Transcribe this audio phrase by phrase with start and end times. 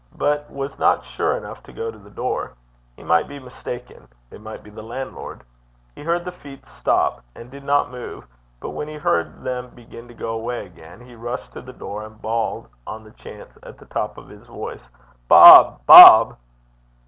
[0.17, 2.55] but was not sure enough to go to the door:
[2.95, 5.43] he might be mistaken; it might be the landlord!
[5.93, 8.25] He heard the feet stop and did not move;
[8.59, 12.03] but when he heard them begin to go away again, he rushed to the door,
[12.03, 14.89] and bawled on the chance at the top of his voice,
[15.27, 15.85] 'Bob!
[15.85, 16.35] Bob!'